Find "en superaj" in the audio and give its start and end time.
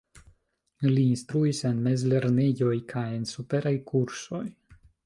3.21-3.79